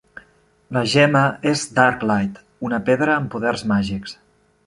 La 0.77 0.81
gemma 0.93 1.21
és 1.51 1.65
Darklight, 1.79 2.41
una 2.69 2.81
pedra 2.87 3.17
amb 3.19 3.31
poders 3.37 3.67
màgics. 3.73 4.19